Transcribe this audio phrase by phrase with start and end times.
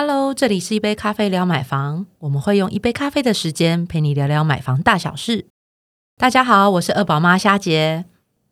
[0.00, 5.46] Hello，这里是一杯咖啡聊买房，我们会用一杯咖啡的时间陪你聊聊买房大小事。
[6.16, 8.04] 大家好，我是二宝妈虾杰。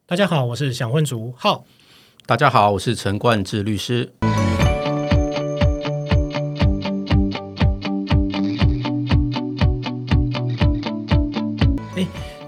[0.07, 1.65] 大家好，我是想混族浩。
[2.27, 4.13] 大家好，我是陈冠志律师。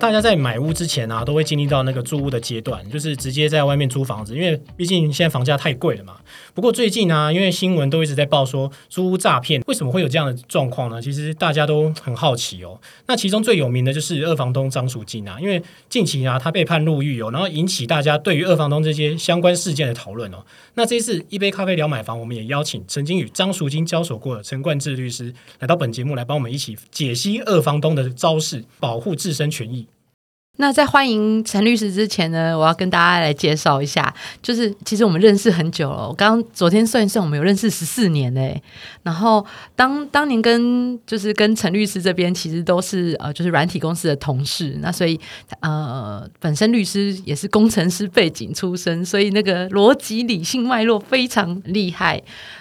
[0.01, 6.17] 大家在买屋之前啊，都会经历到那个租屋的阶段，就是直接在外面租房子，因为毕竟现在房价太贵了嘛。
[6.55, 11.03] 不过最近呢，因为新闻都一直在报说租屋诈骗，为什么会有这样的状况呢？
[11.03, 12.81] 其实大家都很好奇哦。
[13.07, 20.39] 那其中最有名的就是二房东张淑金啊，因为近期啊他被判入狱哦，然后引起大家对于二房东这些相关事件的讨论哦。
[20.75, 29.87] 那这次一杯咖啡聊买房，我们也邀请曾经与张淑金交手过的陈冠志律师来到本节目来帮我们一起解析二房东的招式，保护自身权益。
[30.61, 34.13] 那在欢迎陈律师之前呢，我要跟大家来介绍一下，
[34.43, 36.09] 就是其实我们认识很久了。
[36.09, 38.61] 我刚昨天算一算，我们有认识十四年嘞。
[39.05, 45.19] 然后当当年跟就是跟陈律师这边其实都是呃就是软体公司的同事，那所以
[45.61, 52.21] 呃本身律师也是工程师背景出身，所以那个逻辑理性脉络非常厉害。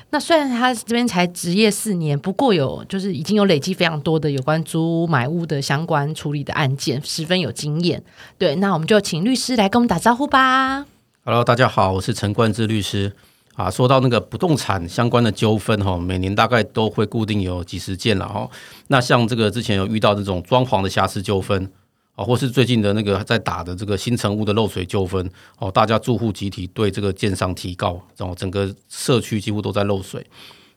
[0.09, 8.01] 那虽然他这边才职业四年，不过有就是已经有累积非常多的有关租屋买屋的相关处理的案件，十分有经验。
[8.37, 10.85] 对，那我们就请律师来跟我们打招呼吧。
[11.25, 13.11] Hello，大家好，我是陈冠之律师。
[13.55, 18.49] 啊，说到那个不动产相关的纠纷哈，每年大概都会固定有几十件了哈。
[18.87, 21.69] 那像这个之前有遇到这种装潢的瑕疵纠纷。
[22.17, 25.29] 啊，或是最近的那个在打的这个新城屋的漏水纠纷，
[25.59, 30.25] 哦，大家住户集体对这个建商提告，然后整个社区几乎都在漏水，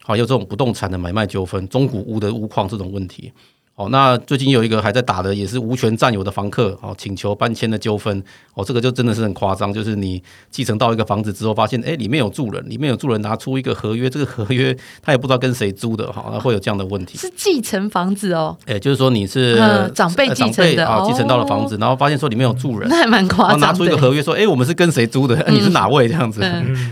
[0.05, 3.33] 好，有这种不动产的买卖纠纷、中古屋的屋况这种问题。
[3.81, 8.23] 哦，那最近有一个还在打的，也是无权占有的房客，哦，请求搬迁的纠纷，
[8.53, 17.17] 哦，这个就真的是很夸张，就是你继承到一个房子之后，发现哎，里面有住人，里面有住人拿出一个合约，这个合约 他也不知道跟谁租的，哈，会有这样的问题。
[17.17, 19.57] 是继承房子哦，哎，就是说你是
[19.95, 23.61] 长辈继承的啊，继承到了房子，然后发现说里面有住人， 那还蛮夸张。
[23.61, 25.43] 拿出一个合约说，哎，我们是跟谁租的？
[25.49, 26.07] 你是哪位？
[26.07, 26.41] 这样子，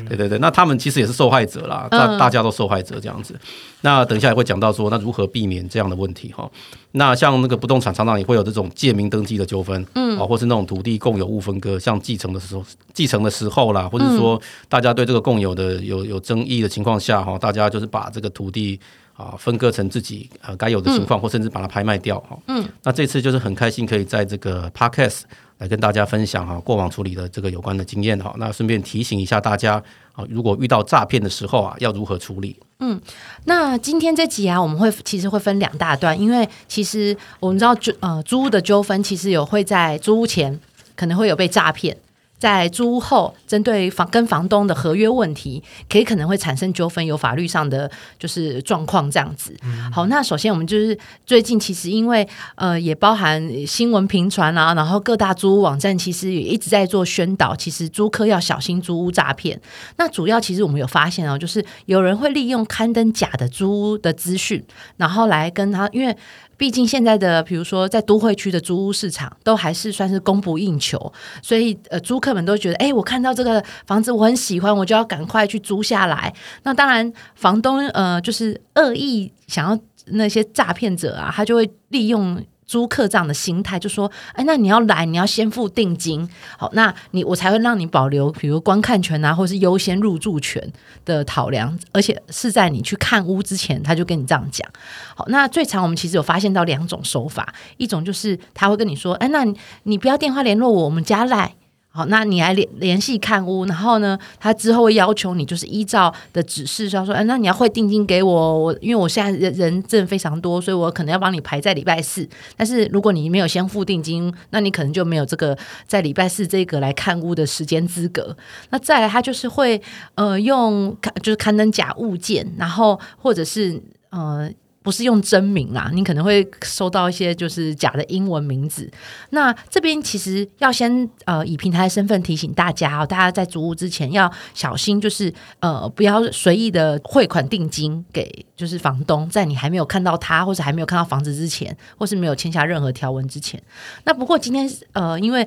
[0.08, 3.34] 对对对，那他们其实也是受害者啦，大大家都受害者这样子。
[3.82, 6.50] 那等一下也会讲到说，那如何避免这样的问题哈？
[6.92, 18.80] 那像那个不动产常常也会有这种借名登记的纠纷，嗯，啊，或是那种土地共有物分割，像继承的时候，继承的时候啦，或者说大家对这个共有的有有争议的情况下哈，大家就是把这个土地
[19.14, 25.22] 啊分割成自己呃该有的情况，或甚至把它拍卖掉哈，嗯，那这次就是很开心可以在这个 podcast
[25.58, 29.74] 来跟大家分享哈过往处理的这个有关的经验哈，那顺便提醒一下大家
[30.12, 32.56] 啊，如果遇到诈骗的时候啊，要如何处理？
[32.80, 33.00] 嗯，
[33.46, 40.60] 那今天这集啊，我们会其实会分两大段，因为其实我们知道，租呃租屋的纠纷，其实有会在租屋前
[40.94, 41.96] 可能会有被诈骗。
[42.38, 49.54] 在租屋后，针对房跟房东的合约问题，可以可能会产生纠纷，有法律上的就是状况这样子。
[49.92, 59.60] 好，那首先我们就是最近其实因为呃也包含新闻频传啊，然后各大租屋网站其实也一直在做宣导，其实租客要小心租屋诈骗。
[59.96, 64.64] 那主要其实我们有发现哦，就是有人会利用刊登假的租屋的资讯，
[64.96, 66.16] 然后来跟他因为。
[66.58, 71.10] 毕竟现在的，比如说在都会区的租屋市场，都还是算是供不应求，
[71.42, 76.34] 所以呃，租客们都觉得，哎，我看到这个房子我很喜欢，我就要赶快去租下来。
[76.64, 82.44] 那当然，房东呃，就是恶意想要那些诈骗者啊，他就会利用。
[82.68, 90.72] 租客这样的心态，就说：“哎，那你要来，你要先付定金，好，那你我才会让你保留，比如观看权啊，或是优先入住权
[91.04, 94.68] 的考量，而且是在你去看屋之前，他就跟你这样讲。
[95.16, 99.44] 好，那最常我们其实有发现到两种手法，一种就是他会跟你说：，哎，那
[99.84, 101.54] 你不要电话联络我，我们家来。”
[101.98, 112.24] 好，那你来联联系看屋，然后呢，他之后会要求你，就是依照的指示，说说，哎，那你要汇定金给我，我因为我现在人人证非常多，所以我可能要帮你排在礼拜四。
[112.56, 118.36] 但是如果你没有先付定金，那你可能就没有这个在礼拜四这个来看屋的时间资格。
[118.70, 119.82] 那再来，他就是会
[120.14, 124.48] 呃用就是刊登假物件，然后或者是呃。
[124.82, 128.90] 不是用真名啦，你可能会收到一些就是假的英文名字。
[129.30, 143.62] 那这边其实要先呃以平台的身份提醒大家哦，大家在租屋之前要小心，就是呃不要随意的汇款定金给就是房东，在你还没有看到他或者还没有看到房子之前，或是没有签下任何条文之前。
[144.04, 145.46] 那不过今天呃因为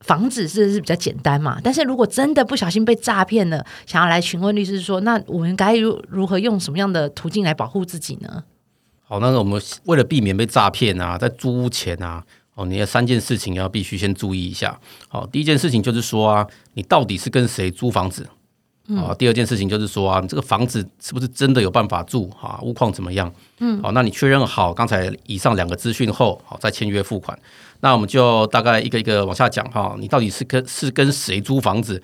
[0.00, 8.44] 房子是是比较简单嘛，但是如果真的不小心被诈骗了，想要来询问律师说，那我们该如如何用什么样的途径来保护自己呢？
[9.06, 12.24] 好，那我们为了避免被诈骗啊，在租屋前啊，
[12.54, 14.78] 哦，你的三件事情要必须先注意一下。
[15.08, 18.26] 好，第一件事情就是说啊，你到底是跟谁租房子？
[18.96, 22.58] 啊，第二件事情就是说啊，你这个房子是不是真的有办法住啊？
[22.62, 23.32] 屋况怎么样？
[23.60, 27.38] 嗯，好，那你确认好刚才以上两个资讯后，好再签约付款。
[27.80, 32.02] 那我们就大概一个一个往下讲哈，你到底是跟是跟谁租房子？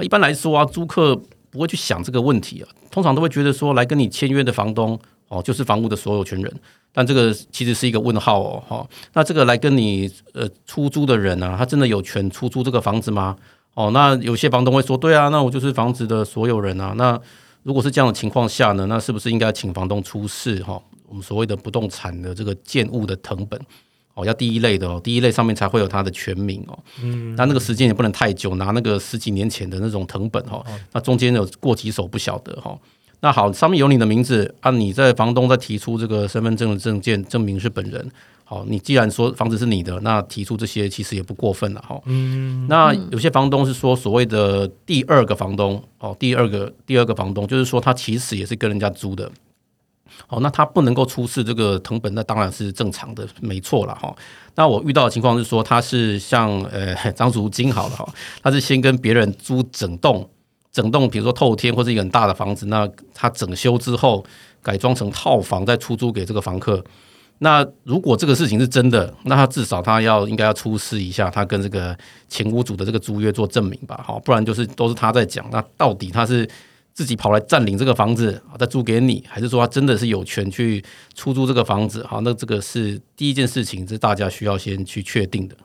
[0.00, 1.14] 一般来说啊，租客
[1.50, 4.96] 不会去想这个问题啊，通常都会觉得说来跟你签约的房东
[5.30, 6.52] 哦，就是房屋的所有权人。
[6.92, 8.86] 但这个其实是一个问号哦，哈。
[9.12, 13.36] 那这个来跟你呃出租的人呢，他真的有权出租这个房子吗？
[13.74, 16.92] 哦，那有些房东会说，对啊，那我就是房子的所有人啊。
[16.96, 17.18] 那
[17.62, 20.82] 如果是这样的情况下呢，那是不是应该请房东出示哈？
[21.08, 23.60] 我们所谓的不动产的这个建物的成本
[24.14, 26.76] 哦，要第一类的哦，第一类上面才会有它的全名哦。
[27.02, 32.76] 嗯，那那个时间也不能太久，拿那个十几年前的那种成本哈，那中间有过几手不晓得哈。
[33.20, 38.10] 那好，上面有你的名字啊，你在房东在提出这个身份证的证件证明是本人。
[38.44, 42.00] 好，你既然说房子是你的，那提出这些其实也不过分了哈。
[42.06, 49.30] 嗯，那有些房东是说所谓的第二个房东哦，第二个第二个房东就是说他其实也是跟人家租的。
[50.28, 54.14] 哦，那他不能够出示这个成本，那当然是正常的，没错了哈。
[54.56, 60.28] 那我遇到的情况是说他是像呃张竹金好了哈，他是先跟别人租整栋
[60.72, 64.24] 整栋，比如说透天或者一个很大的房子，那他整修之后
[64.62, 66.84] 改装成套房，再出租给这个房客。
[67.42, 71.96] 那如果这个事情是真的，那他至少他要应该要出示一下，他跟这个
[72.28, 75.48] 前屋主的这个租约做证明吧，好，不然就是都是他在讲。
[75.50, 76.46] 那到底他是
[76.92, 80.84] 自己跑来占领这个房子，再租给你，还是说他真的是有权去
[81.14, 82.04] 出租这个房子？
[82.06, 85.56] 好，那这个是第一件事情，是大家需要先去确定的。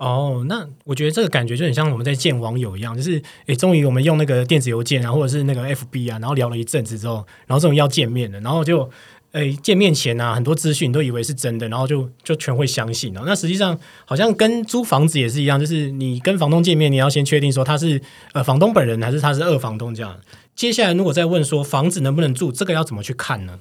[0.00, 8.90] 哦，那我觉得这个感觉就很像我们在见网友一样，就是诶，终于我们用那个电子邮件啊，或者是那个 FB 啊，然后聊了一阵子之后，然后终于要见面了，然后就。
[9.32, 13.22] 诶，见面前啊，很多资讯都以为是真的，然后就就全会相信哦。
[13.24, 20.18] 那实际上好像跟租房子也是一样，就是你跟房东见面，你要先确定说他是呃房东本人还是他是二房东这样。
[20.56, 23.60] 接下来如果再问说房子能不能住，这个要怎么去看呢？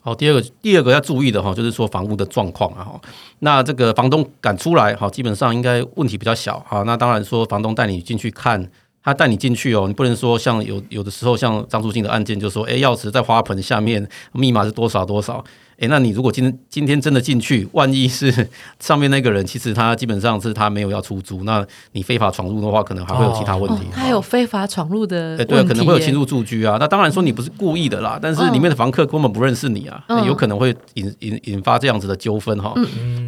[0.00, 3.00] 好，第二个第二个要注意的哈，就是说房屋的状况啊哈。
[3.40, 6.82] 那这个房东敢出来哈，基本上应该问题比较小哈。
[6.84, 8.70] 那当然说房东带你进去看。
[9.02, 15.42] 他带你进去哦，你不能说像有有的时候像张淑静的案件，就说哎，钥匙在花盆下面，密码是多少多少。
[15.80, 18.30] 哎，那你如果今今天真的进去，万一是
[18.78, 23.86] 上面那个人，其实他基本上是他没有要出租，那你非法闯入的话，可能还会有其他问题。
[23.90, 26.76] 他有非法闯入的，哎，对，可能会有侵入住居啊。
[26.78, 32.74] 那当然说你不是故意的啦，但是里面的房客根本不认识你啊，有可能会引引引发这样子的纠纷哈。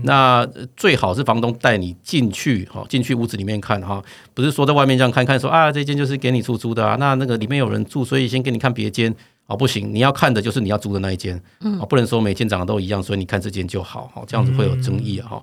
[0.04, 0.46] 那
[0.76, 4.02] 最好是房东带你进去哈，进去屋子里面看哈，
[4.34, 9.14] 不是说在外面这样看看说啊，这间就是给你出租的啊，那那个里面有人住，所以先给你看别间。
[9.52, 15.42] 哦，不行，你要看的就是你要租的那一间，嗯哦，不能说每间长得都一样，所以你看这间就好，哈，这样子会有争议啊，哈。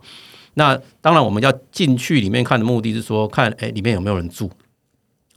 [0.55, 4.49] 那当然，我们要进去里面看的目的是说，看哎里面有没有人住。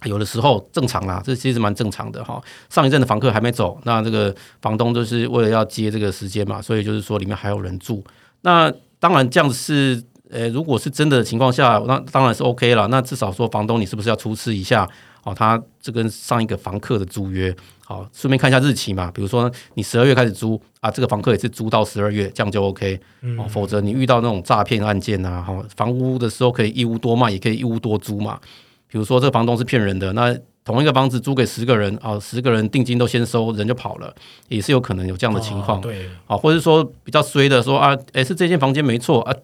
[0.04, 2.42] 有的时候正常啦，这其实蛮正常的哈。
[2.68, 8.02] 上一阵的房客还没走，那这个房东就是为了要接这个时间嘛，所以就是说里面还有人住。
[8.40, 12.88] 那当然这样子是，呃，如果是真的情况下，那当然是 OK 了。
[12.88, 14.88] 那至少说房东你是不是要出示一下？
[15.24, 17.54] 哦，他这跟上一个房客的租约，
[17.84, 19.10] 好，顺便看一下日期嘛。
[19.12, 22.98] 比如说你十二月开始租啊，这个房客也是租到十二月，这样就 OK。
[23.38, 28.40] 哦，否则你遇到那种诈骗案件啊，哈，房屋的时候可以一屋多卖，也可以一屋多租嘛。
[28.88, 34.14] 比如说这个房东是骗人的，那同一个房子租给十个人啊，十个人定金都先收，人就跑了，
[34.48, 35.80] 也是有可能有这样的情况。
[35.80, 39.34] 对，啊，或者说比较衰的说啊，诶，是这间房间没错啊，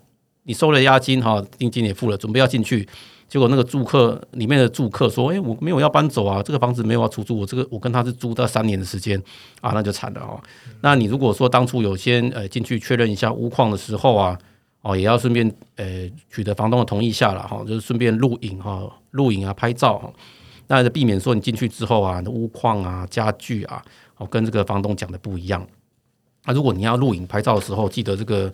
[0.42, 2.88] 你收了押金哈，定金也付了，准备要进去。
[3.28, 9.22] 结果那个住客里面的住客说：“哎，我没有要搬走啊，这个房子没有要出租，我这个我跟他是租到三年的时间
[9.60, 10.40] 啊，那就惨了哦。
[10.80, 14.38] 那你如果说当初有先呃进去确认一下屋况的时候啊，
[14.80, 20.10] 哦也要顺便呃取得房东的同意下了哈，就是顺便录影哈，录影啊拍照哈，
[20.68, 23.84] 那避免说你进去之后啊，屋况啊家具啊，
[24.16, 25.66] 哦跟这个房东讲的不一样。
[26.46, 28.50] 那如果你要录影拍照的时候，记得这个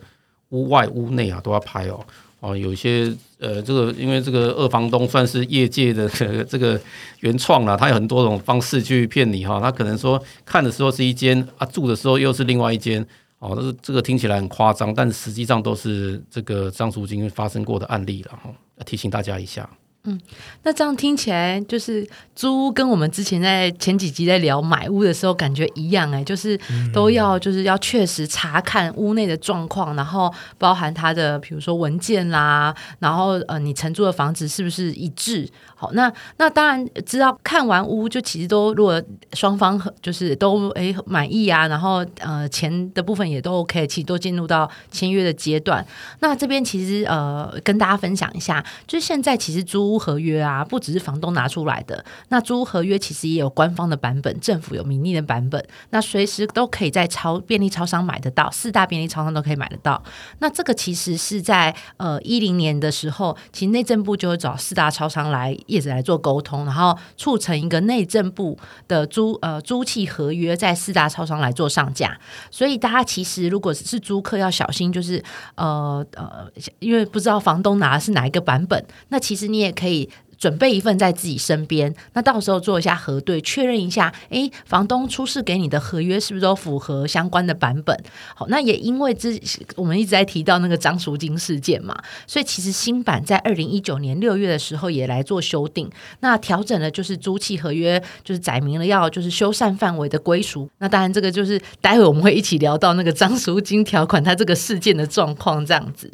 [0.48, 2.00] 屋外屋内啊都要拍哦。”
[2.44, 6.06] 哦，有一些呃，这个因为这个二房东算是业界的
[6.44, 6.78] 这个
[7.20, 9.58] 原创了，他有很多种方式去骗你哈。
[9.58, 13.02] 他可能说看的时候是一间啊，住的时候又是另外一间
[13.38, 13.54] 哦。
[13.56, 18.50] 但是这个听起来很夸张，但实际上都是这个张淑金发生过的案例了哈。
[18.84, 19.66] 提醒大家一下。
[20.06, 20.20] 嗯，
[20.64, 22.06] 那这样听起来就是
[22.36, 26.60] 租屋跟我们之前在前几集在聊买屋的时候感觉一样哎，就是
[26.92, 35.48] 都要就是要确实查看屋内的状况，然后包含它的比如说文件啦，然后呃你承租的房子是不是一致？
[35.92, 39.00] 那那当然知道看完屋就其实都如果
[39.32, 45.86] 双方就是都哎满意啊，然后呃钱的部分也都 OK，其实都进入到签约的阶段。
[46.18, 49.84] 那这边其实呃跟大家分享一下，就是现在其实租。
[49.84, 60.02] 屋合约啊，不只是房东拿出来的，那租屋合约其实也有官方的版本，政府有明令的版本，那随时都可以在超便利超商买得到，四大便利超商都可以买得到。
[60.38, 72.18] 那这个其实是在呃一零年的时候，其实内政部就会找四大超商来业者来做沟通，然后促成一个内政部的租呃租契合约，在四大超商来做上架。
[72.50, 75.22] 所以大家其实如果是租客要小心，就是
[75.56, 80.08] 呃呃，因为不知道房东拿的是哪一个版本，那其实你也可以。
[80.44, 87.98] 准备一份在自己身边，那到时候做一下核对，确认一下，诶，房东出示给你的合约是不是都符合相关的版本？
[88.34, 89.40] 好，那也因为之
[89.74, 91.96] 我们一直在提到那个张赎金事件嘛，
[92.26, 100.68] 所以其实新版在二零一九年六月的时候也来做修订，那调整了就是租契合约，就是载明了要就是修缮范围的归属。
[100.76, 106.10] 那当然这个就是待会我们会一起聊到那个张赎金条款它这个事件的状况这样子。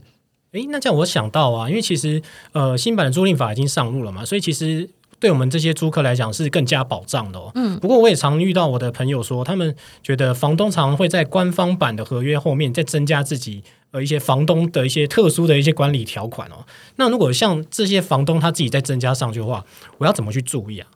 [0.52, 2.20] 诶，那这样我想到啊，因为其实
[2.52, 4.88] 呃新版的租赁法已经上路了嘛，所以其实
[5.20, 7.52] 对我们这些租客来讲是更加保障的哦。
[7.54, 16.66] 嗯，不过我也常遇到我的朋友说，他们觉得房东常会在官方版的合约后面再增加自己呃一些房东的一些特殊的一些管理条款哦。
[16.96, 19.64] 那如果像这些房东他自己再增加上去的话，
[19.98, 20.88] 我要怎么去注意啊？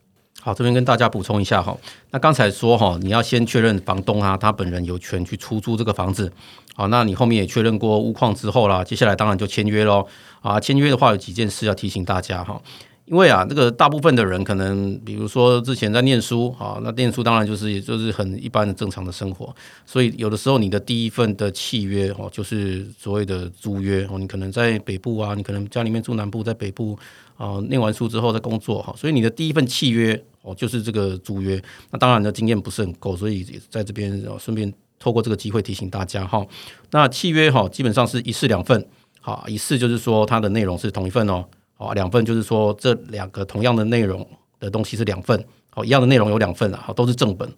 [0.45, 1.75] 好，这边跟大家补充一下哈。
[2.11, 6.31] 那刚才说哈，你要先确认房东啊，他本人有权去出租这个房子。
[6.75, 10.07] 好，那你后面也确认过屋况之后啦，接下来当然就签约喽。
[10.43, 12.61] 啊，签约的话有几件事要提醒大家哈。
[13.07, 26.99] 因为啊，这个大部分的人可能，比如说之前在念书啊，那念书当然就是也就是很一般的正常的生活，所以有的时候你的第一份的契约哦，就是所谓的租约哦，你可能在北部啊，你可能家里面住南部，在北部
[27.37, 30.23] 啊，念完书之后在工作哈，所以你的第一份契约。
[30.47, 31.59] 哦，就是这个租约，
[31.91, 36.47] 那当然的经验不是很够，所以在这边顺便透过这个机会提醒大家哈。
[36.91, 38.87] 那契约哈，基本上是一式两份，
[39.23, 41.43] 好，一式就是说它的内容是同一份哦，
[41.77, 44.27] 好，两份就是说这两个同样的内容
[44.61, 47.51] 的东西是两份，好，一样的内容有两份啊，好，都是正本。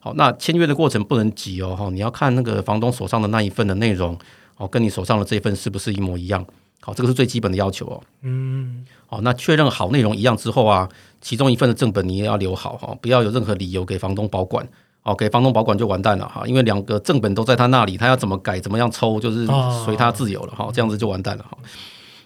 [0.00, 4.18] 好，那签约的过程不能急哦，哈，你要看那个房东手上的那一份的内容，
[4.56, 6.44] 哦，跟你手上的这份是不是一模一样。
[6.80, 8.00] 好，这个是最基本的要求哦。
[8.22, 10.88] 嗯，好，那确认好内容一样之后啊，
[11.20, 14.66] 其中一份的正本你也要留好哈，不要有任何理由给房东保管。
[15.02, 19.46] 哦，给房东保管就完蛋了哈，因为两个正本都在他那里，他要怎么改、怎么样抽，就是
[19.84, 21.58] 随他自由了哈，这样子就完蛋了哈。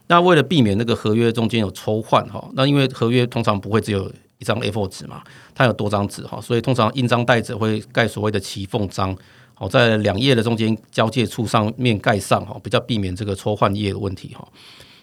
[0.09, 5.23] 那为了避免那个合约中间有抽换哈，那因为合约通常不会只有一张 A4 纸嘛，
[5.55, 9.17] 它有多张纸哈，所以通常印章袋子会盖所谓的齐缝章。
[9.55, 14.47] 好，在两页的中间交界处上面盖上哈，比较避免这个抽换页的问题哈。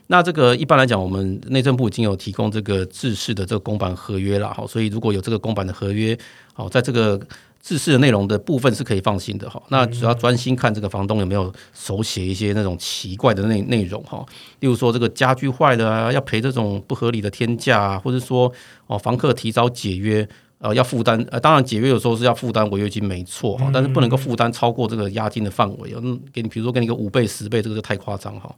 [0.07, 6.17] 那这个一般来讲，我们内政部已经有提供这个制式的这个公版合约了哈，所以如果有这个公版的合约，
[6.53, 7.19] 好，在这个
[7.65, 9.59] 制式的内容的部分是可以放心的哈。
[9.69, 14.23] 那主要专心看这个房东有没有手写一些那种奇怪的内内容哈，
[14.59, 18.51] 例如说这个家具坏了啊，要赔这种不合理的天价啊，或者说
[18.85, 20.27] 哦房客提早解约。
[20.59, 28.49] 呃，要负担呃，当然解约有时候是要负担违约金，没错哈，但是不能够负担超过这个押金的范围，嗯，给你比如说给你个五倍、十倍，这个就太夸张哈。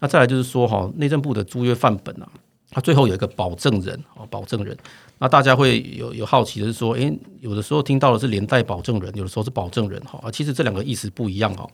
[0.00, 2.28] 那再来就是说哈，内政部的租约范本啊，
[2.72, 4.76] 他最后有一个保证人哦，保证人。
[5.18, 11.68] 那大家会有有好奇的是说，诶，有的时候听到的是连带保证人，有的时候是保证人哈，啊，其实这两个意思不一样哈。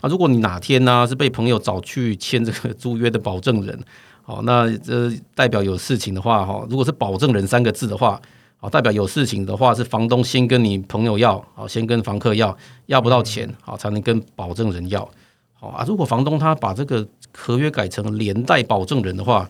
[0.00, 3.78] 啊，如果你哪天呢是被朋友找去签这个 租约的保证人，
[4.22, 8.20] 好，那这代表有事情的话哈，如果是保证人三个字的话。
[8.60, 15.08] 好，代表有事情的话，是房东先跟你朋友要，好，先跟房客要，要不到钱，好，才能跟保证人要，
[15.52, 15.84] 好啊。
[15.86, 19.48] 如果房东他把这个合约改成连带保证人的话，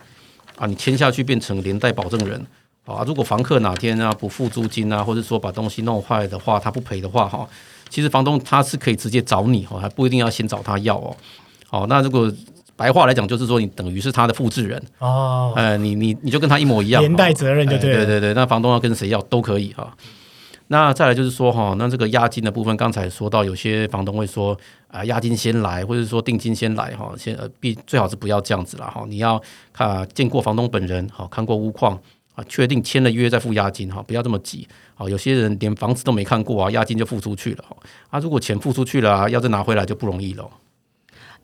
[0.59, 2.45] 啊，你签下去变成连带保证人，
[2.85, 7.49] 啊，如果房客哪天啊不付租金啊，或者说把东西弄坏的话，他不赔的话，哈，
[7.89, 11.17] 其实房东他是可以直接找你，哈，还不一定要先找他要哦。
[11.69, 12.33] 好，那如果
[12.75, 19.95] 白话来讲，就是说你等于是他的复制人哦，呃，你你你就跟他一模一样，连带责任就对，对对对，那房东要跟谁要都可以哈。
[20.71, 24.55] 那再来就是说哈，那这个押金的部分，刚才说到有些房东会说
[24.89, 29.05] 啊，押金先来，或者说定金先来哈，先呃必最好是不要这样子了哈。
[29.09, 31.99] 你要看见过房东本人，好看过屋况
[32.35, 34.69] 啊，确定签了约再付押金哈，不要这么急。
[34.95, 37.75] 好，有些人连房子都没看过啊，押金就付出去了哈。
[38.11, 40.47] 啊，如果钱付出去了，要再拿回来就不容易了。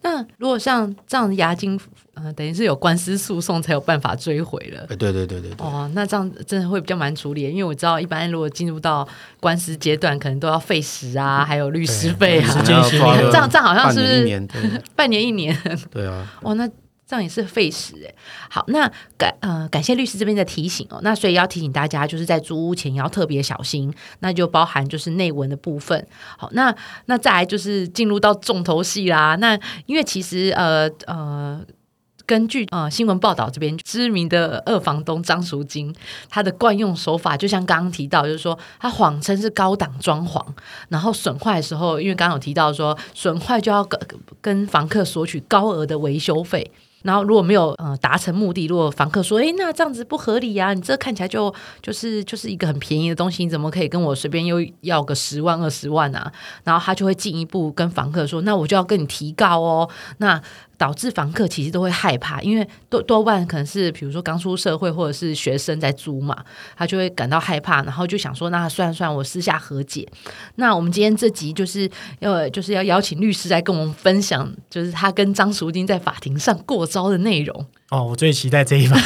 [0.04, 1.80] 那如果像这样押金，
[2.12, 4.86] 呃，等于是有官司诉讼才有办法追回了。
[4.86, 5.50] 对对对对。
[5.58, 9.08] 哦，那这样真的会比较难处理，因为我知道一般如果进入到
[9.40, 12.54] 官司阶段，可能都要费时啊，还有律师费啊。
[12.64, 15.58] 这样这样好像是不是半年 一年？
[15.90, 16.30] 对啊。
[16.42, 16.68] 哦，那。
[17.14, 18.12] 这样也是费时哎，
[18.50, 26.04] 好，那感呃感谢律师这边的提醒哦，那所以要提醒大家，就是在租屋前要特别小心，那就包含就是内文的部分。
[26.36, 26.74] 好，那
[27.06, 29.56] 那再来就是进入到重头戏啦，那
[29.86, 31.64] 因为其实呃呃。
[32.26, 35.94] 根据呃新闻报道这边知名的二房东张淑金，
[36.30, 40.42] 他的惯用手法就像刚刚提到，就是说他谎称是高档装潢，
[40.88, 44.00] 然后损坏的时候，因为刚刚有提到说损坏就要跟
[44.40, 46.70] 跟房客索取高额的维修费。
[47.04, 56.32] 然后如果没有呃达成目的，如果房客说，哎，那这样子不合理呀，你这看起来就就是就是一个很便宜的东西，你怎么可以跟我随便又要个十万二十万啊？
[56.64, 59.88] 然后他就会进一步跟房客说，那我就要跟你提告哦。
[60.18, 60.40] 那
[60.76, 66.44] 导致房客其实都会害怕，因为多多半可能是比如说刚出社会或者是学生在租嘛，
[66.76, 70.08] 他就会感到害怕，然后就想说，那算算我私下和解。
[70.56, 71.90] 那我们今天这集就是
[72.20, 77.66] 要就是要邀请律师来跟我们分享，就是他跟张淑金在法庭上过招的内容。
[77.90, 78.96] 哦，我最期待这一把。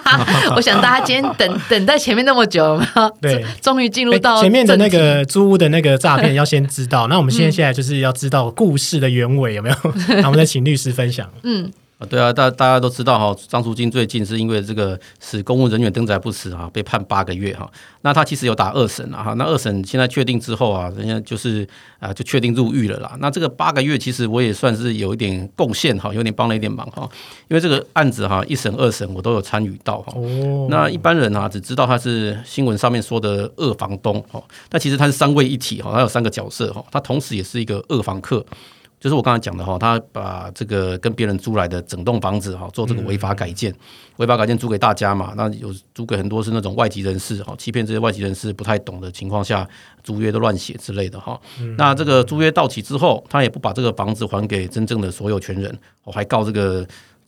[0.54, 2.80] 我想大家今天等等在前面那么久，
[3.20, 7.08] 对，终于进入到前面的那个租屋的那个诈骗，要先知道。
[7.08, 9.76] 那我们现在现在就是要知道故事的原委有没有？
[10.20, 11.28] 那我们再请律师分享。
[11.42, 11.70] 嗯。
[11.98, 17.66] 啊，对啊，大大家都知道哈，张淑金最近是因为这个使公务人员登载不实啊，被判八个月哈。
[18.02, 21.66] 那他其实有打二审啊，哈，那二审现在确定之后啊，人家就是
[21.98, 23.16] 啊，就确定入狱了啦。
[23.18, 27.08] 那这个八个月其实我也算是有一点贡献哈，有点帮了一点忙哈。
[27.48, 30.12] 因为这个案子哈，一审二审我都有参与到哈。
[30.16, 30.68] 哦。
[30.70, 38.44] 那一般人啊，只知道他是新闻上面说的二房东哈，但其实他是三位一体哈，他有三个角色哈，他同时也是一个二房客。
[39.06, 43.72] 就是我刚才讲的哈，他把这个跟别人租来的整栋房子哈，做这个违法改建，
[44.16, 49.64] 违法改建租给大家嘛，那有租给很多是那种外籍人士哈，欺骗这些外籍人士不太懂的情况下，
[50.02, 51.40] 租约都乱写之类的哈。
[51.78, 56.84] 那这个租约到期之后，他也不把这个房子还给真正的所有权人，我还告这个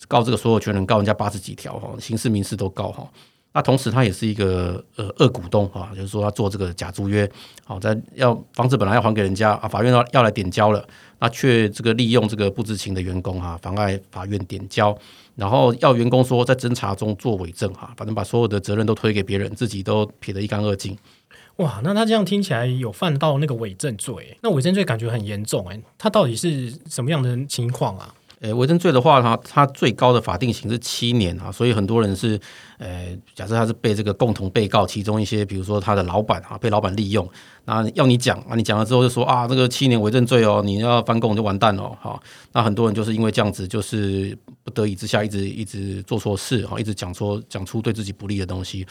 [0.08, 3.08] 告这个所有权人，告人家八十几条哈，刑事民事都告哈。
[3.52, 7.28] 那同时他也是一个呃二股东啊，就是说他做这个假租约，
[7.64, 10.86] 好在要房子本来要还给人家啊，法院要要来点交了。
[11.20, 14.96] 那却这个利用这个不知情的员工哈，妨碍法院点交，
[15.34, 20.96] 然后要员工说在侦查中做伪证哈，反正把所有的责任都推给别人，自己都撇得一干二净。
[21.56, 28.14] 哇，那他这样听起来有犯到那个伪证罪，那伪证罪感觉很严重哎，他到底是什么样的情况啊？
[28.40, 32.38] 诶，伪证罪的话，它它最高的法定刑是七年啊，所以很多人是，
[32.78, 37.28] 呃，假设他是被这个共同被告其中一些，比如说他的老板啊，被老板利用，
[37.64, 42.20] 那要你讲啊，你讲了之后就说啊，这个七年伪证罪哦，你要翻供就完蛋了哈。
[42.52, 48.86] 那很多人就是因为这样子，就是不得已之下，一直一直做错事哈，一直讲错讲出对自己不利的东西。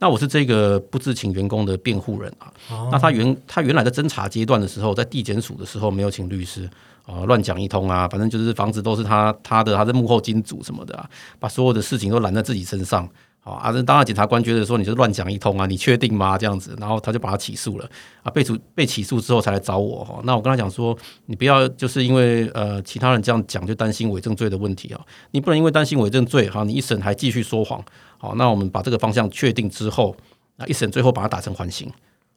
[0.00, 2.52] 那我是这个不知情员工的辩护人啊，
[2.90, 6.68] 那他原他原来的侦查阶段的时候，在地检署的时候没有请律师。
[7.06, 13.08] 啊，乱讲一通啊，反正就是房子都是他他的，他是幕后金主什么的啊，把所有的事情都揽在自己身上。
[13.40, 16.36] 啊，啊，当然检察官觉得说你是乱讲一通啊，你确定吗？
[16.36, 17.88] 这样子，然后他就把他起诉了。
[18.22, 20.20] 啊，被处被起诉之后才来找我哈。
[20.24, 20.96] 那我跟他讲说，
[21.26, 27.82] 你不要就是因为呃其他人这样讲就担心伪证罪的问题啊，你不能因为担心伪证罪哈，你一审还继续说谎。
[28.18, 30.16] 好，那我们把这个方向确定之后，
[30.56, 31.90] 那一审最后把它打成缓刑。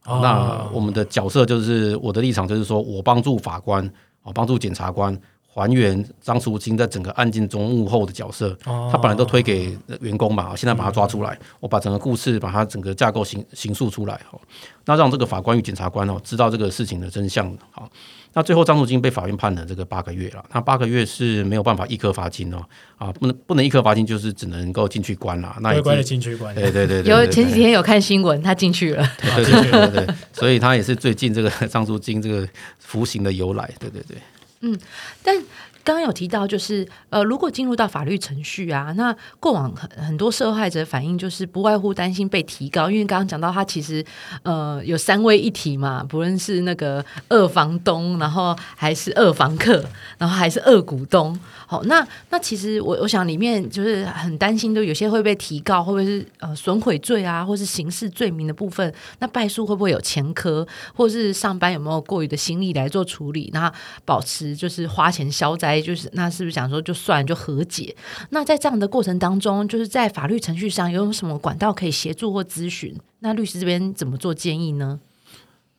[0.05, 3.91] 那我们的角色就是我的立场就是说我帮助法官。
[4.23, 5.19] 啊，帮助检察官
[5.53, 8.57] 还原张淑清在整个案件中幕后的角色。
[8.63, 14.19] 他本来都推给员工嘛，现在把他抓出来，我把整个故事把他整个架构形形述出来。
[14.29, 14.39] 哈，
[14.85, 17.51] 那让这个法官与检察官哦知道这个事情的真相。
[17.71, 17.89] 好，
[18.33, 20.43] 那最后张淑清被法院判了这个八个月了。
[20.53, 22.63] 那八个月是没有办法一颗罚金哦，
[22.97, 25.55] 啊，不能不能一颗罚金，就是只能够进去关了。
[25.59, 26.55] 那乖乖的进去关。
[26.55, 29.05] 对对对，有前几天有看新闻，他进去了。
[29.19, 32.47] 对对对对，所以他也是最近这个张淑金这个。
[32.91, 34.17] 服刑的由来，对对对，
[34.61, 34.77] 嗯，
[35.23, 35.43] 但
[35.83, 44.03] 刚刚有提到，就是呃，如果进入到法律程序啊，那过往很很多受害者反映就是不外乎担心被提高，因为刚刚讲到他其实
[44.43, 49.83] 呃有三位一体嘛，不论是那个二房东，然后还是二房客，
[50.17, 51.37] 然后还是二股东。
[51.65, 58.93] 好，那那其实我我想里面就是很担心，都有些会被提告，会不会是呃损毁罪啊，或是刑事罪名的部分？
[59.19, 63.49] 那败诉会不会有前科，或是上班有没有过于的心力来做处理？
[63.53, 63.71] 那
[64.03, 67.95] 保持就是花钱消灾，就是那是不是想说就算就和解？
[68.31, 72.97] 那在这样的过程当中，就是在法律程序上有什么管道可以协助或咨询？
[73.19, 74.99] 那律师这边怎么做建议呢？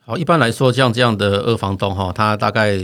[0.04, 2.78] 好，一般来说，像这样的二房东哈，他大概。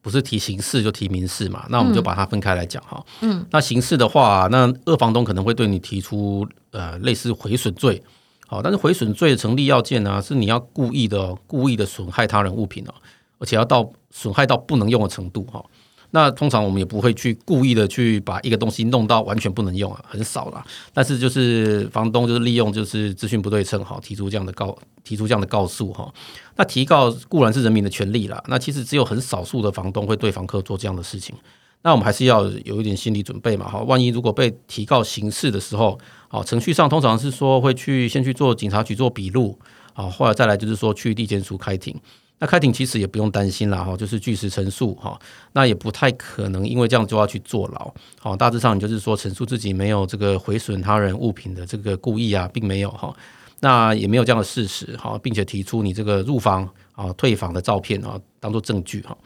[0.00, 1.66] 不是提刑事就提民事嘛？
[1.68, 3.04] 那我们就把它分开来讲哈。
[3.20, 8.00] 嗯，那刑事的话，那二房东可能会对你提出呃类似毁损罪，
[8.46, 12.94] 好，但是毁损罪的成立要件呢，是你要故意的故意的损害他人物品哦，
[13.38, 15.62] 而且要到损害到不能用的程度哈。
[16.10, 20.64] 那通常我们也不会去故意的去把一个东西弄到完全不能用啊，很少啦。
[20.92, 26.10] 但是就是房东就是利用就是资讯不对称哈，提出这样的告提出这样的告诉哈。
[26.56, 31.34] 那提告固然是人民的权利啦，那其实只有很少数的房东会对房客做这样的事情。
[31.82, 39.56] 那我们还是要有一点心理准备嘛，哈，万一如果被提告刑事的时候，好，程序上通常是说会去先去做警察局做笔录，
[39.92, 41.94] 好，后来再来就是说去地检署开庭。
[42.40, 45.18] 那开庭其实也不用担心了，哈，就是据实陈述，哈，
[45.52, 53.12] 那也不太可能因为这样就要去坐牢，好，大致上你就是说陈述自己没有这个毁损他人物品的这个故意啊，并没有哈，
[53.60, 56.68] 那也没有这样的事实，哈，并且提出你这个入房
[56.98, 59.16] 啊退房的照片啊当做证据哈，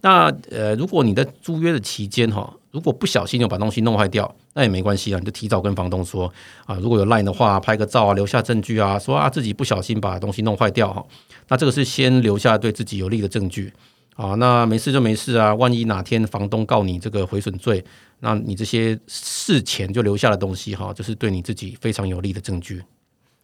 [0.00, 2.50] 那呃，如果你在租约的期间哈。
[2.70, 6.30] 如果不小心就把东西弄坏掉，那也没关系啊，你就提早跟房东说
[6.66, 11.02] 啊，如果有赖的话，拍个照啊，留下证据啊，说啊自己不小心把东西弄坏掉哈，
[11.48, 13.72] 那这个是先留下对自己有利的证据
[14.16, 17.82] 啊，那没事就没事啊，万一哪天房东告你这个毁损罪，
[18.20, 22.82] 那你这些事前就留下的东西哈，就是对你自己非常有利的证据。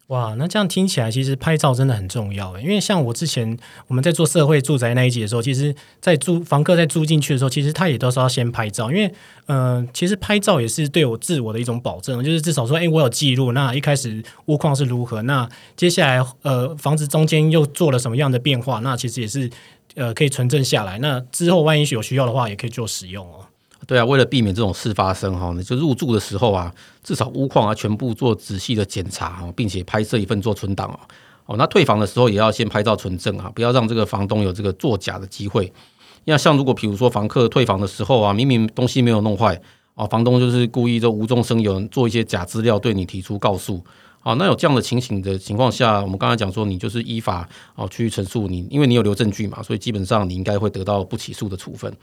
[0.07, 9.11] 哇，那这样听起来，其实拍照真的很重要因为像我之前我们在做社会住宅那一集的时候，其实，在租房客在租进去的时候，其实他也都是要先拍照，因为，
[9.47, 19.49] 嗯，其实拍照也是对我自我的一种保证，就是至少说，哎，我有记录，那一开始屋况是如何，那接下来，呃，房子中间又做了什么样的变化，那其实也是，
[19.95, 23.47] 呃，可以存证下来，那之后万一有需要的话，也可以做使用哦。
[23.87, 30.99] 对啊，为了避免这种事发生哈，你就入住的时候啊，至少屋况啊全部做仔细的检查哈，并且拍摄一份做存档哦。
[31.45, 35.71] 哦，那退房的时候也要先拍照存证啊，不要让这个房东有这个作假的机会。
[36.23, 39.61] 那像如果比如说房客退房的时候啊，明明东西没有弄坏
[39.93, 43.83] 啊，房东就是故意就无中生有做一些假资料对你提出告诉
[44.21, 51.95] 啊，那有这样的情形的情况下，我们刚才讲说你就是依法啊去陈述你，因为你有留证据嘛，所以基本上你应该会得到不起诉的处分。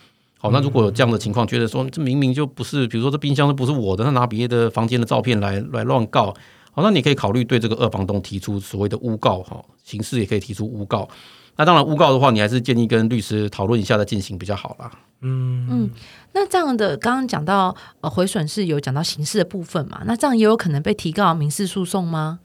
[0.43, 6.35] 好，那如果有这样的情况，觉得说这明明就不是，比如说这冰箱都不是我的，他拿别的房间的照片来来乱告，
[6.73, 11.09] 好，那你可以考虑对这个二房东提出所谓的诬告，哈，刑事也可以提出诬告。
[11.55, 14.91] 那当然，诬告的话，你还是建议跟律师讨论一下再进行比较好啦。
[15.21, 15.91] 嗯嗯，
[16.33, 20.03] 那这样的刚刚讲到呃毁损是有讲到刑事的部分嘛？
[20.07, 22.41] 那这样也有可能被提告民事诉讼吗？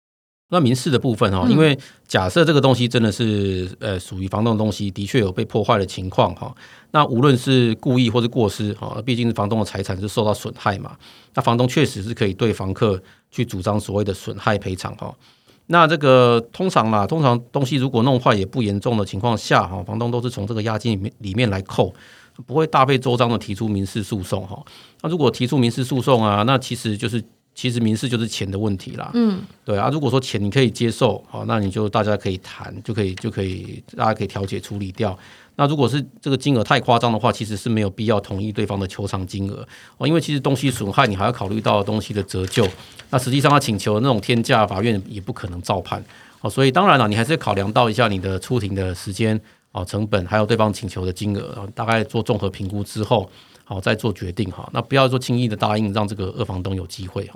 [0.50, 1.78] 那民事的部分哈，因为
[2.08, 6.56] 假设这个东西真的是呃属于房东的东西，的确有被破坏的情况哈。
[6.92, 10.96] 那无论是故意或是过失哈，毕竟是房东的财产是受到损害嘛。
[11.34, 15.12] 那房东确实是可以对房客去主张所谓的损害赔偿哈。
[15.66, 21.92] 那这个通常啦，通常东西如果弄坏也不严重的情况下哈，房东都是从这个押金里面里面来扣，
[22.46, 24.64] 不会大费周章的提出民事诉讼哈。
[25.02, 27.24] 那如果提出民事诉讼啊，那其实就是。
[27.56, 35.18] 其实民事就是钱的问题啦，嗯，对啊，如果说钱你可以接受，好，那你就大家可以谈，就可以就可以大家可以调解处理掉。
[35.56, 39.66] 那如果是这个金额太夸张的话，其实是没有必要同意对方的求偿金额
[39.98, 42.68] 哦，因为其实东西损害你还要考虑到东西的折旧，
[43.10, 46.04] 那实际上他请求那种天价，法院也不可能照判
[46.42, 49.40] 哦，所以当然了，你还是考量到一下你的出庭的时间
[49.72, 53.30] 哦、成本，还有对方请求的金额，大概做综合评估之后。
[53.66, 54.70] 好，再做决定哈。
[54.72, 57.36] 那不要说轻易的答应，让这个二房东有机会哈。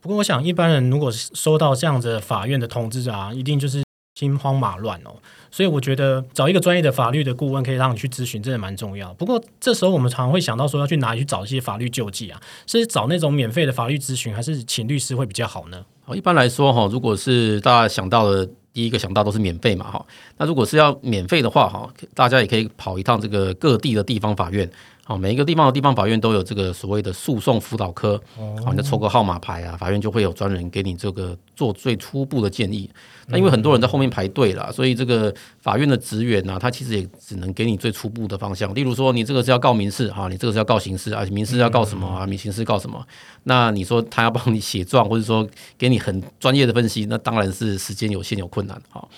[0.00, 3.82] 不过，我想一般人如果收到这样子法院的通知啊，一定就是
[4.14, 5.16] 心慌马乱哦。
[5.50, 9.12] 所以，我觉得找一个专业的法律的顾问，可以让你去咨询，真的蛮重要。
[9.14, 12.40] 不过，这时候我们常会想到说，要去哪里去找一些法律救济啊？
[12.66, 15.84] 是找那种免费的法律咨询，还是请律师会比较好呢？
[16.04, 20.06] 好，一般来说哈，如果是大家想到的第一个想到都是免费嘛哈。
[20.36, 24.70] 那如果是要免费的话哈，大家也可以跑一趟这个各地的地方法院。
[25.08, 28.22] 好，每一个地方的地方法院都有这个所谓的诉讼辅导科，
[28.62, 32.90] 好，你就抽个号码牌啊，法院就会有专人给你这个做最初步的建议。
[33.26, 38.74] 那因为很多人在后面排队了，所以这个法院的职员呢，他其实也只能给你最初步的方向。
[38.74, 43.02] 例如说，你这个是要告民事哈，你这个是要告刑事啊，民事要告什么啊，民刑事告什么？
[43.44, 48.78] 那你说他要帮你写状，或者说给你很专业的分析，那当然是时间有限有困难。
[48.90, 49.08] 好，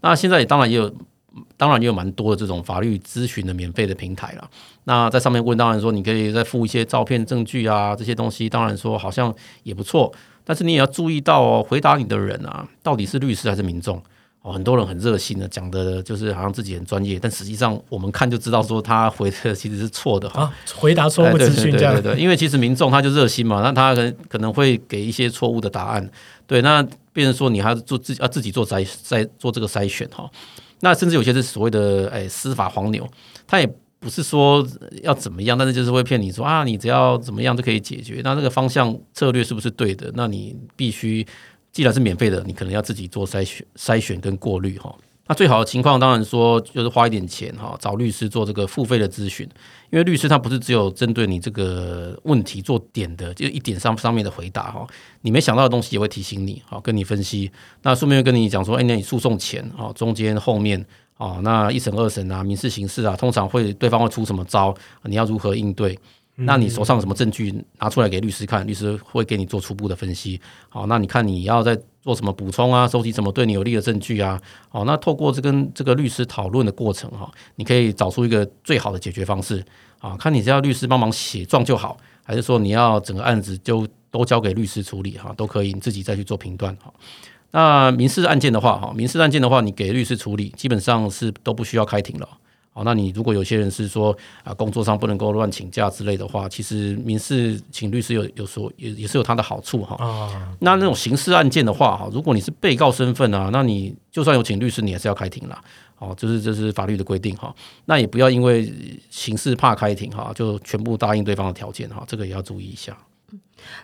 [0.00, 0.92] 那现在也当然也有。
[1.58, 4.50] 当然也有蛮多的这种法律咨询的免费的平台了。
[4.88, 10.12] 那在上面问，当然说你可以再附一些照片、证据啊，这些东西，当然说好像也不错。
[10.44, 14.00] 但是你也要注意到哦，回答你的人啊，到底是律师还是民众
[14.42, 14.52] 哦？
[14.52, 20.48] 很多人很热心的讲的，就是好像自己很专业，但实际上我们看就知道说他回的其实是错的哈。
[20.76, 26.08] 回答错误资讯这样对对，因为其实民众他就热心嘛，那他可能可能会给一些错误的答案。
[26.46, 26.80] 对，那
[27.12, 30.30] 变成说你还要做自己要自己做筛筛做这个筛选哈。
[30.78, 33.04] 那甚至有些是所谓的哎司法黄牛，
[33.48, 34.66] 他也不是说
[35.02, 38.20] 要怎么样，但是就是会骗你说啊，你只要怎么样就可以解决。
[38.22, 40.12] 那那个方向策略是不是对的？
[40.14, 41.26] 那你必须
[41.72, 44.94] 既然是免费的，你可能要自己做筛选、筛选跟过滤哈。
[45.28, 49.44] 那最好的情况当然说就是花一点钱哈，找律师做这个付费的咨询，
[49.90, 54.86] 因为律师他不是只有针对你这个问题做点的，就一点上上面的回答哈，
[55.22, 57.50] 你没想到的东西也会提醒你，好跟你分析。
[57.82, 64.74] 那顺便跟你讲说，哎，那你诉讼前啊，中间后面啊，那一审二审啊，民事刑事啊，通常会对方会出什么招，
[65.04, 65.98] 你要如何应对？
[66.38, 70.38] 那你手上有什么证据拿出来给律师看，律师会给你做初步的分析。
[70.68, 74.38] 好，那你看你要在做什么补充啊，收集什么对你有利的证据啊？
[74.68, 79.64] 好，那透过这跟这个律师讨论的过程哈，你可以找出一个最好的解决方式
[79.98, 80.14] 啊。
[80.18, 86.92] 看你是要律师帮忙写状就好，还是说你要整个案子就都交给律师处理哈，都可以，你自己再去做评断哈。
[87.56, 92.28] 那民事案件的话哈，民事案件的话，你给律师处理，基本上是都不需要开庭了。
[92.70, 94.14] 好，那你如果有些人是说
[94.44, 99.96] 啊，工作上不能够乱请假之类的话，其实民事请律师有有时候也也是有它的好处哈。
[100.04, 105.58] 啊，那那种刑事案件的话哈，如果你是被告身份啊，那你就算有请律师，你还是要开庭了。
[105.98, 107.54] 哦，这是这是法律的规定哈。
[107.86, 108.70] 那也不要因为
[109.08, 112.94] 刑事怕开庭哈，就全部答应对方的条件哈，这个也要注意一下。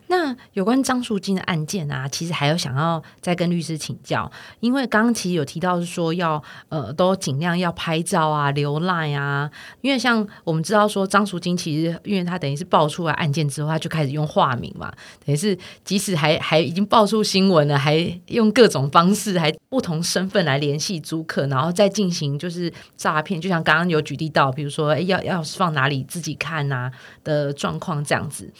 [0.08, 4.30] 那有关张淑金的案件啊，其实还有想要再跟律师请教，
[4.60, 14.92] 因为刚刚其实有提到是说要呃都尽量要拍照啊、浏览啊，因为像我们知道说张淑金其实因为他等于是爆出来案件之后，他就开始用化名嘛，
[15.24, 26.90] 等于是即使还还已经爆出新闻了，还用各种方式还不同身份来联系租客，然后再进行就是诈骗，就像刚刚有举例到，比如说要要放哪里自己看呐
[27.24, 28.52] 的状况这样子。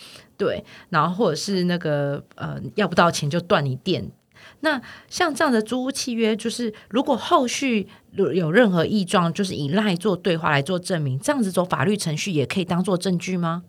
[0.43, 4.11] 对，然后或者是那个呃，要不到钱就断你电。
[4.61, 13.63] 那像这样的租屋契约，就是如果后续有任何异状，就是以赖做对话来做证明，这样子走法律程序也可以当做证据吗？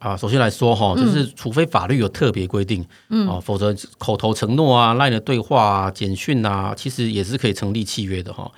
[0.00, 8.50] 啊，首先来说哈，就是除非法律有特别规定，嗯，哦，否则口头承诺啊、赖的对话啊、简讯啊，其实也是可以成立契约的哈。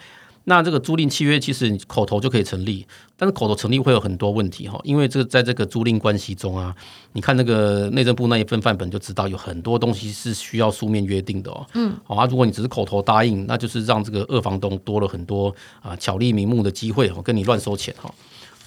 [0.46, 6.74] 那这个租赁契约其实口头就可以成立，但是口头成立会有很多问题哈，因为这个在这个租赁关系中啊，
[7.12, 11.66] 你看那个内政部那一份范本就知道，有很多东西是需要书面约定的哦。
[11.72, 18.12] 嗯，好啊，如果你只是口头答应，那就是让这个二房东多了很多啊巧立名目的机会哦，跟你乱收钱哈。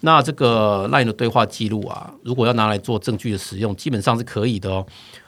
[0.02, 4.86] 那这个赖的对话记录啊，如果要拿来做证据的使用，基本上是可以的哦。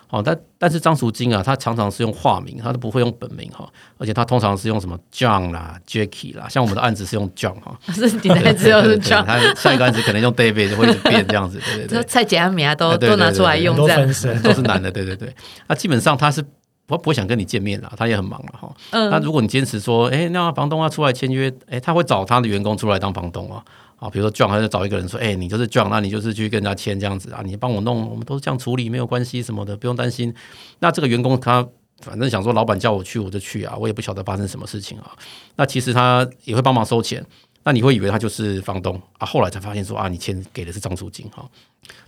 [0.09, 14.07] 哦，但但是张淑金啊，他常常是用化名，他都不会用本名哈，而且他通常是用什么 John 啦、Jackie 啦，像我们的案子是用 John 哈，是你的案子用 John，他下一个案子可能用 David 会变这样子，对对对，蔡 姐阿米啊都都拿出来用，这样。
[14.41, 15.31] 都是男的，对对对，
[15.67, 16.41] 那基本上他是
[16.87, 23.63] 不不会想跟你见面啦，他也很忙了哈，嗯，那如果你坚持说，哎，那房东要出来签约，哎，他会找他的员工出来当房东啊。
[23.99, 30.33] 啊，比如说 John 还是找一个人说，哎，你就是转那你就是去跟人家签这样子啊，你帮我弄，我们都是这样处理，没有关系什么的，不用担心。
[30.79, 31.67] 那这个员工他
[32.01, 35.11] 反正想说，老板叫我去我就去啊，我也不晓得发生什么事情啊。
[35.57, 37.25] 那其实他也会帮忙收钱。
[37.61, 39.27] 那你会以为他就是房东啊？
[39.27, 41.45] 后来才发现说啊，你签给的是张租金哈。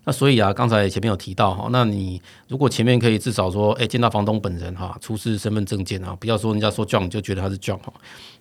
[0.03, 7.93] 那所以啊，刚才前面有提到哈，那你如果前面可以至少说，哎，见到房东本人哈，出示身份证件啊，不要说人家说 John 就觉得他是 John 哈。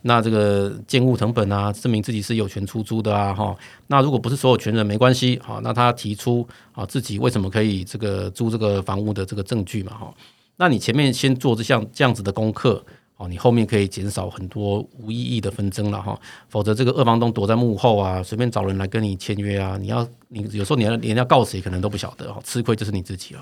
[0.03, 3.55] 那这个建物成本啊，证明自己是有权出租的啊哈。
[3.89, 10.15] 那如果不是所有权人没关系哈，那他提出啊自己为什么可以这个租这个房屋的这个证据嘛哈。
[10.57, 12.85] 那你前面先做这项这样子的功课。
[13.21, 23.41] 哦，你后面可以减少很多无意义的纷争了哈，否则这个二房东躲在幕后啊，随便找人来跟你签约啊，你要你有时候你要连要告谁可能都不晓得哦，吃亏就是你自己哦。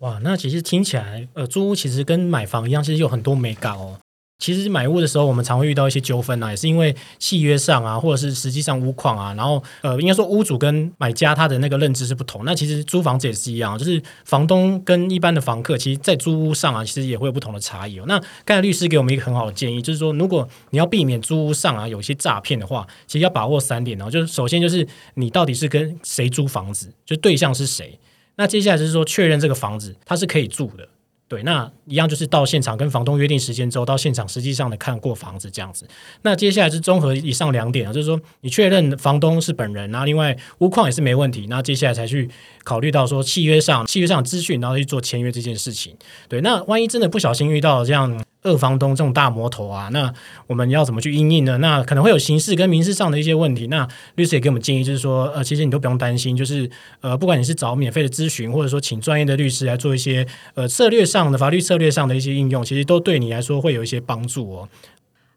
[0.00, 3.96] 哇，那其实听起来，呃，租屋其实跟买房一样，其实有很多美感哦。
[4.42, 12.44] 其实买屋的时候，我们常会遇到一些纠纷啊，也是因为契约上啊，或者是实际上屋况啊，然后呃，应该说屋主跟买家他的那个认知是不同。
[12.44, 18.04] 那其实租房子也是一样，就是房东跟一般的房客，其实在租屋上啊，其实也会有不同的差异哦。
[18.08, 27.96] 那刚才律师给我们一个很好的建议，就是说，如果你要避免租屋上啊有一些诈骗的话，其实要把握三点哦，就是首先就是你到底是跟谁租房子，就对象是谁。
[28.34, 30.88] 那接下来就是说确认这个房子它是可以住的。
[31.32, 35.88] 对，那一样就是到现场跟房东约定时间之后，到现场实际上的看过房子这样子。
[36.20, 42.28] 那接下来是综合以上两点啊，就是说你确认房东是本人，那另外屋况也是没问题，那接下来才去
[42.64, 45.96] 考虑到说契约上契约上资讯，然后去做签约这件事情。
[46.28, 48.22] 对，那万一真的不小心遇到这样。
[48.44, 50.12] 二房东这种大魔头啊，那
[50.48, 51.58] 我们要怎么去应应呢？
[51.58, 53.68] 那可能会有刑事跟民事上的一些问题。
[53.68, 56.68] 那律师也给我们建议，就是说，呃，其实你都不用担心，就是
[57.02, 64.68] 呃，不管你是找免费的咨询，或者说请专业的律师来做一些呃策略上的法律策略上的一些应用，其实都对你来说会有一些帮助哦。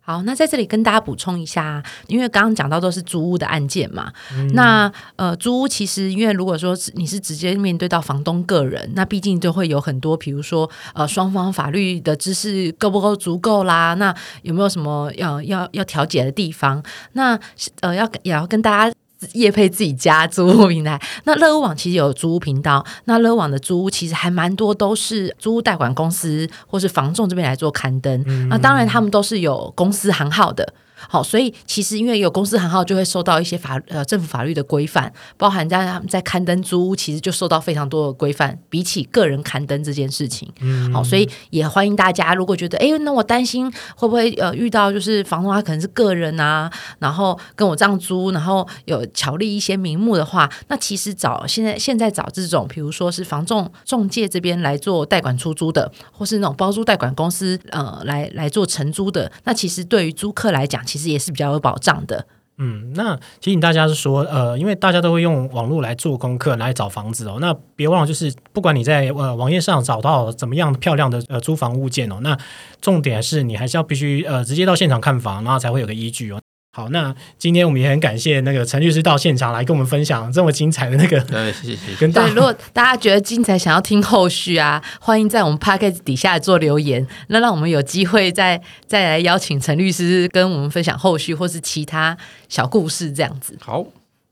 [0.06, 4.14] 好，那在这里跟大家补充一下，因为刚刚讲到都是租屋的案件嘛，
[4.54, 16.84] 那呃，租屋其实因为如果说你是直接面对到房东个人，那毕竟就会有很多，比如说呃，双方法律的知识够不够足够啦，那有没有什么要要要调解的地方？
[17.14, 17.40] 那
[17.80, 18.96] 呃，要也要跟大家。
[19.34, 28.48] 业配自己家租屋平台，那乐屋网其实有租屋频道，那乐屋网的租屋其实还蛮多，都是租屋贷款公司或是房仲这边来做刊登。
[28.50, 30.74] 那当然他们都是有公司行号的
[31.16, 40.52] 好，所以其实因为有公司行号，就会受到一些法呃政府法律的规范，包含在他们在刊登租屋，其实就受到非常多的规范，比起个人刊登这件事情。
[40.60, 62.26] 嗯，好，所以也欢迎大家，如果觉得哎，那我担心会不会呃遇到就是房东他可能是个人啊，然后跟我这样租，然后有巧立一些名目的话，那其实找现在现在找这种，比如说是房仲中介这边来做代管出租的，或是那种包租代管公司呃来来做承租的，那其实对于租客来讲，其实也是比较有保障的。
[62.58, 72.38] 嗯，那提醒大家是说，呃，因为大家都会用网络来做功课来找房子哦，那别忘了就是不管你在呃网页上找到怎么样漂亮的呃租房物件哦，那
[72.80, 76.40] 重点是你还是要必须呃直接到现场看房，然后才会有个依据哦。
[76.76, 81.18] 好，那今天我们也很感谢那个陈律师到现场来跟我们分享这么精彩的那个。
[81.24, 81.96] 对，谢谢。
[81.98, 92.18] 跟大对，如果大家觉得精彩，想要听后续啊，欢迎在我们 p a c k a g e 底下做留言，那让我们有机会再再来邀请陈律师跟我们分享后续或是其他
[92.50, 93.58] 小故事这样子。
[93.62, 93.86] 好，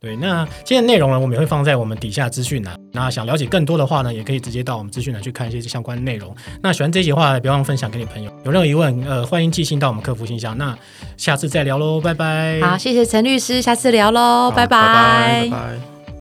[0.04, 2.78] 对，那今天内容呢，我们也会放在我们底下资讯栏。
[2.92, 6.36] 那想了解更多的话呢，也可以直接到我们资讯栏去看一些相关内容。
[6.62, 8.30] 那喜欢这集的话，别忘了分享给你朋友。
[8.44, 10.58] 有任何疑问，呃，欢迎寄信到我们客服信箱。
[10.58, 10.78] 那
[11.16, 12.60] 下次再聊喽，拜拜。
[12.62, 15.92] 好，谢谢陈律师，下次聊喽，好拜拜拜拜。